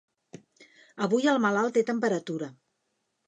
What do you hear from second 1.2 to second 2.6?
el malalt té temperatura.